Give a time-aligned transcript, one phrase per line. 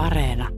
[0.00, 0.48] Areena.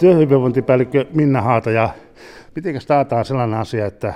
[0.00, 1.88] Työhyvinvointipäällikkö Minna Haata ja
[2.54, 4.14] miten taataan sellainen asia, että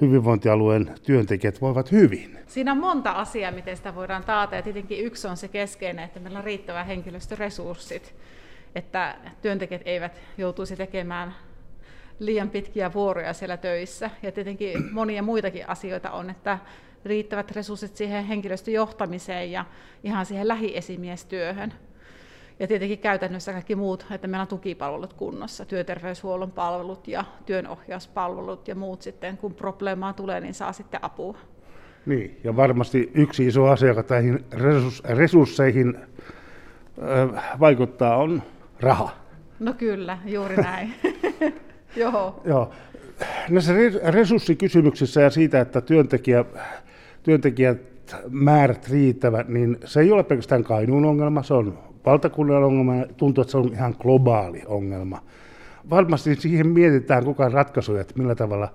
[0.00, 2.38] hyvinvointialueen työntekijät voivat hyvin?
[2.46, 6.20] Siinä on monta asiaa, miten sitä voidaan taata ja tietenkin yksi on se keskeinen, että
[6.20, 8.14] meillä on riittävät henkilöstöresurssit,
[8.74, 11.34] että työntekijät eivät joutuisi tekemään
[12.18, 14.10] liian pitkiä vuoroja siellä töissä.
[14.22, 16.58] Ja tietenkin monia muitakin asioita on, että
[17.04, 19.64] riittävät resurssit siihen henkilöstöjohtamiseen ja
[20.04, 21.72] ihan siihen lähiesimiestyöhön.
[22.60, 28.74] Ja tietenkin käytännössä kaikki muut, että meillä on tukipalvelut kunnossa, työterveyshuollon palvelut ja työnohjauspalvelut ja
[28.74, 31.38] muut sitten, kun probleemaa tulee, niin saa sitten apua.
[32.06, 34.44] Niin, ja varmasti yksi iso asia, joka näihin
[35.04, 35.98] resursseihin
[37.60, 38.42] vaikuttaa, on
[38.80, 39.10] raha.
[39.58, 40.94] No kyllä, juuri näin.
[41.96, 42.40] Joo.
[42.44, 42.70] Joo.
[43.48, 43.72] Näissä
[44.04, 46.44] resurssikysymyksissä ja siitä, että työntekijä,
[47.22, 47.78] työntekijät
[48.30, 53.50] määrät riittävät, niin se ei ole pelkästään Kainuun ongelma, se on valtakunnan ongelma tuntuu, että
[53.50, 55.22] se on ihan globaali ongelma.
[55.90, 58.68] Varmasti siihen mietitään koko ajan ratkaisuja, että millä tavalla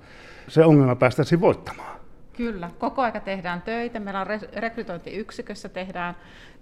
[0.48, 2.00] se ongelma päästäisiin voittamaan.
[2.34, 4.00] Kyllä, koko aika tehdään töitä.
[4.00, 6.16] Meillä on rekrytointiyksikössä tehdään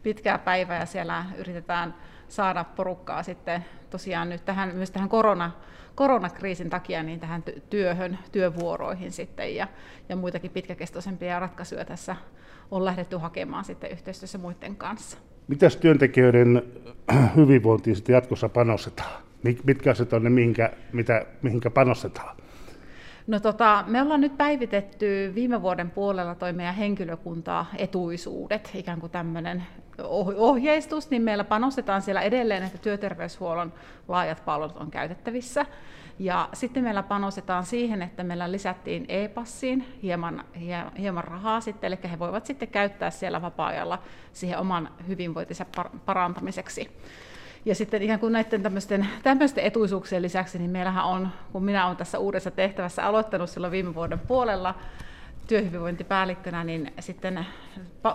[0.04, 1.94] pitkää päivää ja siellä yritetään
[2.28, 5.52] saada porukkaa sitten tosiaan nyt tähän, myös tähän korona,
[5.96, 9.68] koronakriisin takia niin tähän työhön, työvuoroihin sitten ja,
[10.10, 12.16] ja muitakin pitkäkestoisempia ratkaisuja tässä
[12.72, 15.18] on lähdetty hakemaan sitten yhteistyössä muiden kanssa.
[15.48, 16.64] Mitäs työntekijöiden
[17.36, 19.22] hyvinvointiin sitten jatkossa panostetaan?
[19.64, 22.41] Mitkä asiat on ne, mihinkä, mitä, mihinkä panostetaan?
[23.32, 29.12] No tota, me ollaan nyt päivitetty viime vuoden puolella toi meidän henkilökuntaa etuisuudet, ikään kuin
[29.12, 29.64] tämmöinen
[30.38, 33.74] ohjeistus, niin meillä panostetaan siellä edelleen, että työterveyshuollon
[34.08, 35.66] laajat palvelut on käytettävissä.
[36.20, 40.44] Ja sitten meillä panostetaan siihen, että meillä lisättiin e-passiin hieman,
[41.00, 44.00] hieman rahaa sitten, eli he voivat sitten käyttää siellä vapaa-ajalla
[44.34, 45.66] siihen oman hyvinvointinsa
[46.06, 46.92] parantamiseksi.
[47.66, 51.98] Ja sitten ikään kuin näiden tämmöisten, tämmöisten etuisuuksien lisäksi, niin meillähän on, kun minä olen
[51.98, 54.76] tässä uudessa tehtävässä aloittanut silloin viime vuoden puolella
[55.48, 57.46] työhyvinvointipäällikkönä, niin sitten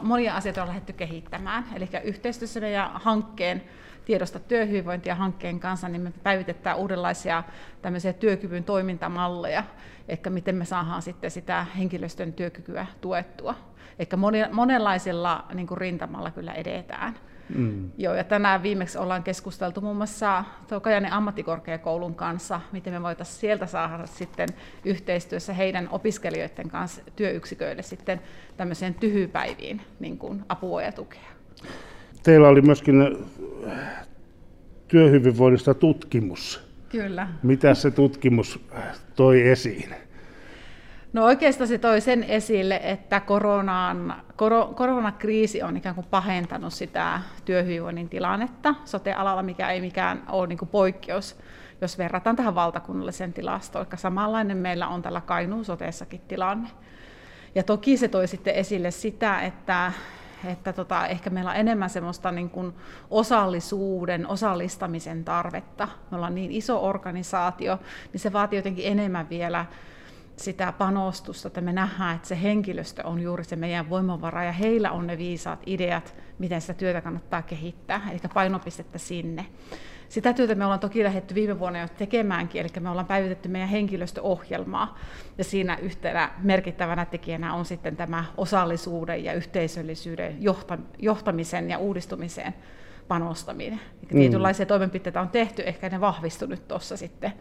[0.01, 1.65] monia asioita on lähdetty kehittämään.
[1.75, 3.63] Eli yhteistyössä meidän hankkeen
[4.05, 7.43] tiedosta työhyvinvointia hankkeen kanssa, niin me päivitetään uudenlaisia
[7.83, 9.65] tämmöisiä työkyvyn toimintamalleja,
[10.09, 13.55] että miten me saadaan sitten sitä henkilöstön työkykyä tuettua.
[13.99, 14.09] Eli
[14.53, 17.17] monenlaisilla niin kuin rintamalla kyllä edetään.
[17.55, 17.91] Mm.
[17.99, 20.45] Joo, ja tänään viimeksi ollaan keskusteltu muun muassa
[20.83, 24.49] Kajanin ammattikorkeakoulun kanssa, miten me voitaisiin sieltä saada sitten
[24.85, 28.21] yhteistyössä heidän opiskelijoiden kanssa työyksiköille sitten
[28.57, 31.21] tämmöiseen tyhypäiviin niin kuin apua ja tukea.
[32.23, 33.17] Teillä oli myöskin
[34.89, 36.67] työhyvinvoinnista tutkimus.
[36.89, 37.29] Kyllä.
[37.43, 38.61] Mitä se tutkimus
[39.17, 39.95] toi esiin?
[41.13, 47.21] No oikeastaan se toi sen esille, että koronaan, kor, koronakriisi on ikään kuin pahentanut sitä
[47.45, 51.37] työhyvinvoinnin tilannetta sote-alalla, mikä ei mikään ole niin kuin poikkeus,
[51.81, 53.87] jos verrataan tähän valtakunnalliseen tilastoon.
[53.91, 56.69] Eli samanlainen meillä on tällä Kainuun soteessakin tilanne.
[57.55, 59.93] Ja toki se toi sitten esille sitä, että,
[60.45, 62.73] että tota, ehkä meillä on enemmän semmoista niin kuin
[63.11, 65.89] osallisuuden, osallistamisen tarvetta.
[66.11, 67.79] Me ollaan niin iso organisaatio,
[68.13, 69.67] niin se vaatii jotenkin enemmän vielä
[70.37, 74.93] sitä panostusta, että me nähdään, että se henkilöstö on juuri se meidän voimavara ja heillä
[74.93, 79.47] on ne viisaat ideat, miten sitä työtä kannattaa kehittää, eli painopistettä sinne.
[80.09, 83.69] Sitä työtä me ollaan toki lähdetty viime vuonna jo tekemäänkin, eli me ollaan päivitetty meidän
[83.69, 84.99] henkilöstöohjelmaa,
[85.39, 90.39] ja siinä yhtenä merkittävänä tekijänä on sitten tämä osallisuuden ja yhteisöllisyyden
[90.99, 92.55] johtamisen ja uudistumiseen
[93.09, 93.81] panostaminen.
[94.03, 94.19] Eli mm.
[94.19, 97.33] tietynlaisia toimenpiteitä on tehty, ehkä ne vahvistunut tuossa sitten.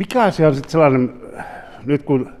[0.00, 1.12] Mikä asia on sitten sellainen,
[1.86, 2.32] nyt kun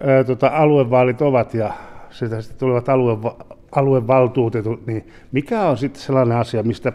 [0.00, 1.72] ää, tota, aluevaalit ovat ja
[2.10, 3.32] sitä sitten tulevat alue,
[3.72, 6.92] aluevaltuutetut, niin mikä on sitten sellainen asia, mistä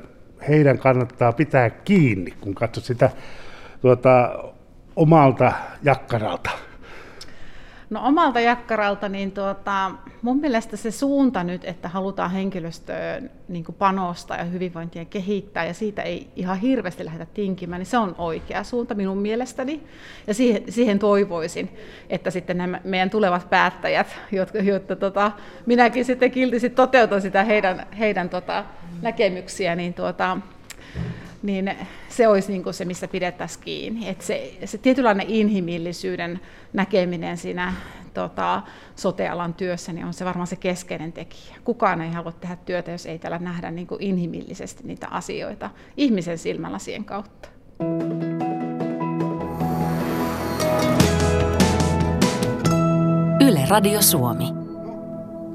[0.47, 3.09] heidän kannattaa pitää kiinni, kun katsot sitä
[3.81, 4.39] tuota,
[4.95, 5.51] omalta
[5.83, 6.49] jakkaralta?
[7.89, 9.91] No omalta jakkaralta, niin tuota,
[10.21, 16.01] mun mielestä se suunta nyt, että halutaan henkilöstöön niin panostaa ja hyvinvointia kehittää, ja siitä
[16.01, 19.83] ei ihan hirveästi lähdetä tinkimään, niin se on oikea suunta minun mielestäni.
[20.27, 21.77] Ja siihen, siihen toivoisin,
[22.09, 25.31] että sitten nämä meidän tulevat päättäjät, jotka, jotta tota,
[25.65, 28.65] minäkin sitten kiltisti toteutan sitä heidän, heidän tota,
[29.01, 30.37] näkemyksiä, niin tuota,
[31.43, 31.71] niin
[32.09, 34.09] se olisi niin kuin se, missä pidettäisiin kiinni.
[34.09, 36.39] Et se, se tietynlainen inhimillisyyden
[36.73, 37.73] näkeminen siinä
[38.13, 38.61] tota,
[38.95, 41.55] sotealan työssä niin on se varmaan se keskeinen tekijä.
[41.63, 46.37] Kukaan ei halua tehdä työtä, jos ei täällä nähdä niin kuin inhimillisesti niitä asioita ihmisen
[46.37, 47.49] silmälasien kautta.
[53.47, 54.45] Yle Radio Suomi.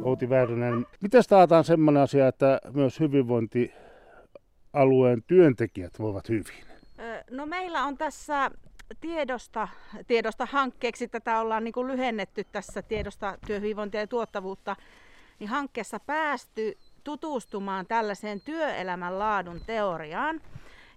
[0.03, 3.01] Outi Väyrynen, miten taataan sellainen asia, että myös
[4.75, 6.65] hyvinvointialueen työntekijät voivat hyvin?
[7.31, 8.51] No meillä on tässä
[9.01, 9.69] tiedosta,
[10.07, 14.77] tiedosta hankkeeksi, tätä ollaan niin kuin lyhennetty tässä tiedosta työhyvinvointia ja tuottavuutta,
[15.39, 20.41] niin hankkeessa päästy tutustumaan tällaiseen työelämän laadun teoriaan.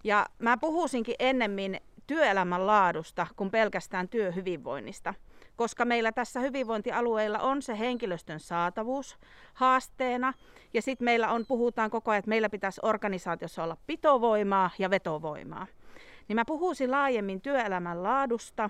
[0.03, 5.13] Ja mä puhuisinkin ennemmin työelämän laadusta kuin pelkästään työhyvinvoinnista,
[5.57, 9.17] koska meillä tässä hyvinvointialueilla on se henkilöstön saatavuus
[9.53, 10.33] haasteena.
[10.73, 15.67] Ja sitten meillä on, puhutaan koko ajan, että meillä pitäisi organisaatiossa olla pitovoimaa ja vetovoimaa.
[16.27, 18.69] Niin mä puhuisin laajemmin työelämän laadusta,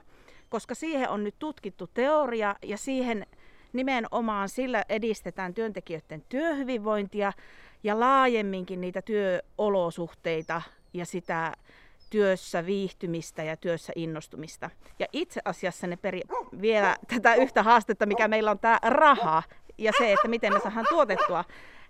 [0.50, 3.26] koska siihen on nyt tutkittu teoria ja siihen
[3.74, 7.34] nimenomaan sillä edistetään työntekijöiden työhyvinvointia
[7.84, 10.62] ja laajemminkin niitä työolosuhteita
[10.94, 11.54] ja sitä
[12.10, 14.70] työssä viihtymistä ja työssä innostumista.
[15.00, 16.22] Ja itse asiassa ne peri-
[16.62, 19.44] vielä tätä yhtä haastetta, mikä meillä on tämä raha
[19.78, 21.44] ja se, että miten me saadaan tuotettua,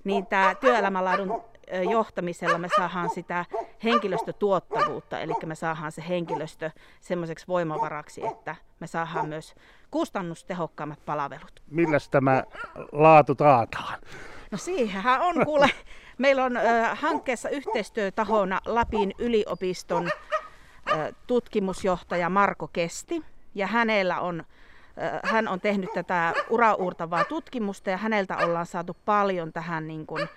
[0.03, 1.43] niin tämä työelämänlaadun
[1.91, 3.45] johtamisella me saadaan sitä
[3.83, 9.55] henkilöstötuottavuutta, eli me saadaan se henkilöstö semmoiseksi voimavaraksi, että me saadaan myös
[9.91, 11.63] kustannustehokkaammat palvelut.
[11.71, 12.43] Millä tämä
[12.91, 13.99] laatu taataan?
[14.51, 15.69] No siihenhän on kuule.
[16.17, 20.09] Meillä on äh, hankkeessa yhteistyötahona Lapin yliopiston
[20.91, 20.97] äh,
[21.27, 23.23] tutkimusjohtaja Marko Kesti.
[23.55, 24.43] Ja hänellä on,
[25.03, 30.29] äh, hän on tehnyt tätä uraurtavaa tutkimusta ja häneltä ollaan saatu paljon tähän niin kuin,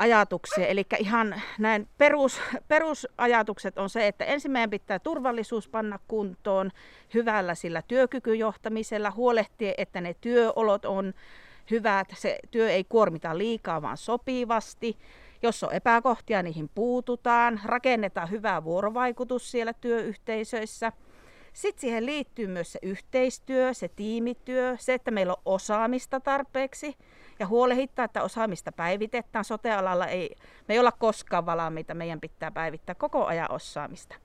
[0.00, 0.66] ajatuksia.
[0.66, 6.70] Eli ihan näin perus, perusajatukset on se, että ensimmäinen pitää turvallisuus panna kuntoon
[7.14, 11.14] hyvällä sillä työkykyjohtamisella, huolehtia, että ne työolot on
[11.70, 14.98] hyvät, se työ ei kuormita liikaa, vaan sopivasti.
[15.42, 20.92] Jos on epäkohtia, niihin puututaan, rakennetaan hyvää vuorovaikutus siellä työyhteisöissä.
[21.52, 26.96] Sitten siihen liittyy myös se yhteistyö, se tiimityö, se, että meillä on osaamista tarpeeksi
[27.38, 29.44] ja huolehittaa, että osaamista päivitetään.
[29.44, 30.36] Sotealalla ei,
[30.68, 34.16] me ei olla koskaan valmiita, meidän pitää päivittää koko ajan osaamista.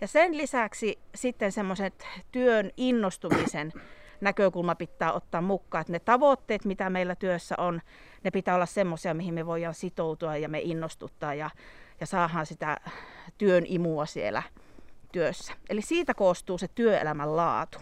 [0.00, 3.72] Ja sen lisäksi sitten semmoiset työn innostumisen
[4.20, 7.80] näkökulma pitää ottaa mukaan, että ne tavoitteet, mitä meillä työssä on,
[8.24, 11.50] ne pitää olla semmoisia, mihin me voidaan sitoutua ja me innostuttaa ja,
[12.00, 12.76] ja saadaan sitä
[13.38, 14.42] työn imua siellä
[15.12, 15.52] työssä.
[15.70, 17.78] Eli siitä koostuu se työelämän laatu.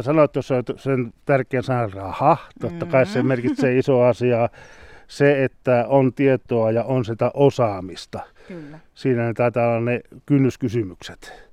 [0.00, 3.28] Sanoit tuossa sen tärkeän sanan raha, totta kai se mm-hmm.
[3.28, 4.48] merkitsee iso asia.
[5.08, 8.20] Se, että on tietoa ja on sitä osaamista.
[8.48, 8.78] Kyllä.
[8.94, 11.43] Siinä ne taitaa olla ne kynnyskysymykset.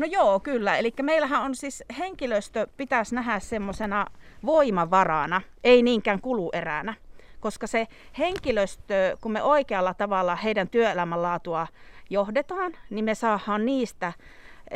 [0.00, 0.76] No joo, kyllä.
[0.76, 4.06] Eli meillähän on siis henkilöstö pitäisi nähdä semmoisena
[4.46, 6.94] voimavarana, ei niinkään kulueränä.
[7.40, 7.86] Koska se
[8.18, 11.66] henkilöstö, kun me oikealla tavalla heidän työelämänlaatua
[12.10, 14.12] johdetaan, niin me saadaan niistä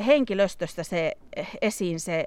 [0.06, 1.12] henkilöstöstä se
[1.62, 2.26] esiin se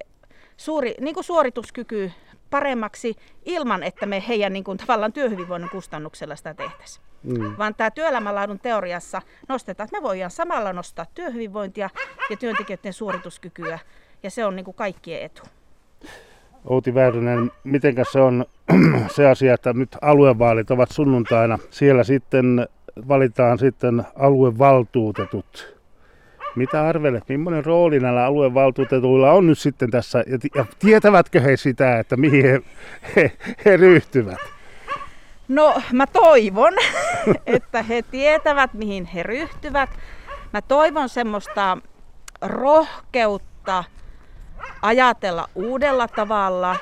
[0.57, 2.11] suuri, niin kuin suorituskyky
[2.49, 3.15] paremmaksi
[3.45, 7.05] ilman, että me heidän niin kuin, tavallaan työhyvinvoinnin kustannuksella sitä tehtäisiin.
[7.23, 7.57] Mm.
[7.57, 11.89] Vaan tämä työelämänlaadun teoriassa nostetaan, että me voidaan samalla nostaa työhyvinvointia
[12.29, 13.79] ja työntekijöiden suorituskykyä,
[14.23, 15.43] ja se on niin kuin kaikkien etu.
[16.65, 18.45] Outi Väyrynen, miten se on
[19.15, 21.59] se asia, että nyt aluevaalit ovat sunnuntaina.
[21.69, 22.67] Siellä sitten
[23.07, 25.76] valitaan sitten aluevaltuutetut
[26.57, 30.23] mitä arvelet, millainen rooli näillä aluevaltuutetuilla on nyt sitten tässä,
[30.55, 32.61] ja, tietävätkö he sitä, että mihin he,
[33.15, 33.31] he,
[33.65, 34.37] he ryhtyvät?
[35.47, 36.73] No mä toivon,
[37.45, 39.89] että he tietävät, mihin he ryhtyvät.
[40.53, 41.77] Mä toivon semmoista
[42.41, 43.83] rohkeutta
[44.81, 46.75] ajatella uudella tavalla,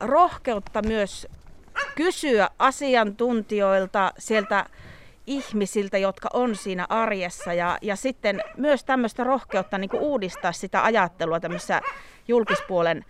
[0.00, 1.26] rohkeutta myös
[1.94, 4.66] kysyä asiantuntijoilta sieltä
[5.26, 11.40] ihmisiltä, jotka on siinä arjessa ja, ja sitten myös tämmöistä rohkeutta niin uudistaa sitä ajattelua
[11.40, 11.80] tämmöisessä
[12.28, 13.04] julkispuolen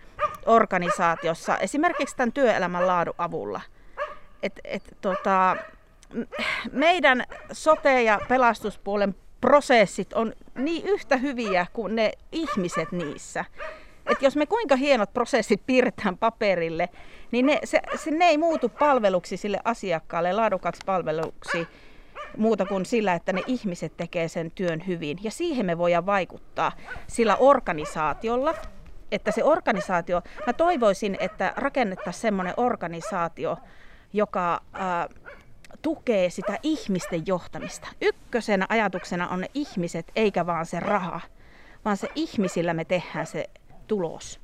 [0.45, 3.61] organisaatiossa, esimerkiksi tämän työelämän laadun avulla.
[4.43, 5.57] Et, et, tota,
[6.71, 13.45] meidän sote- ja pelastuspuolen prosessit on niin yhtä hyviä kuin ne ihmiset niissä.
[14.05, 16.89] Et jos me kuinka hienot prosessit piirretään paperille,
[17.31, 21.67] niin ne, se, se, ne ei muutu palveluksi sille asiakkaalle, laadukaksi palveluksi,
[22.37, 25.17] muuta kuin sillä, että ne ihmiset tekee sen työn hyvin.
[25.23, 26.71] Ja siihen me voidaan vaikuttaa
[27.07, 28.53] sillä organisaatiolla,
[29.11, 33.57] että se organisaatio, mä toivoisin, että rakennettaisiin semmoinen organisaatio,
[34.13, 35.09] joka ää,
[35.81, 37.87] tukee sitä ihmisten johtamista.
[38.01, 41.21] Ykkösenä ajatuksena on ne ihmiset, eikä vaan se raha,
[41.85, 43.49] vaan se ihmisillä me tehdään se
[43.87, 44.39] tulos.